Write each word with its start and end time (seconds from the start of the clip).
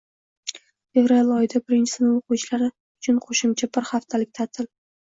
✔️Fevral 1.01 1.29
oyida 1.35 1.61
birinchi 1.67 1.93
sinf 1.97 2.09
o'quvchilari 2.15 2.73
uchun 2.81 3.23
qo'shimcha 3.29 3.75
bir 3.79 3.91
haftalik 3.95 4.37
ta'til 4.43 4.75